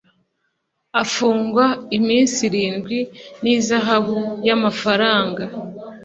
[1.01, 1.65] afungwa
[1.97, 2.99] iminsi irindwi
[3.41, 5.43] n ihazabu y amafaranga